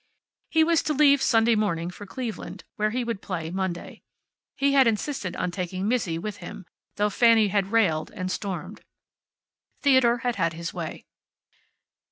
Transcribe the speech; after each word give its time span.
He 0.49 0.63
was 0.63 0.81
to 0.81 0.95
leave 0.95 1.21
Sunday 1.21 1.53
morning 1.53 1.91
for 1.91 2.07
Cleveland, 2.07 2.63
where 2.75 2.89
he 2.89 3.03
would 3.03 3.21
play 3.21 3.51
Monday. 3.51 4.01
He 4.55 4.73
had 4.73 4.87
insisted 4.87 5.35
on 5.35 5.51
taking 5.51 5.87
Mizzi 5.87 6.17
with 6.17 6.37
him, 6.37 6.65
though 6.95 7.11
Fanny 7.11 7.49
had 7.49 7.71
railed 7.71 8.09
and 8.15 8.31
stormed. 8.31 8.81
Theodore 9.83 10.17
had 10.17 10.37
had 10.37 10.53
his 10.53 10.73
way. 10.73 11.05